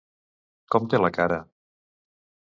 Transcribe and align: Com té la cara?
Com 0.75 0.87
té 0.93 1.01
la 1.03 1.11
cara? 1.19 1.39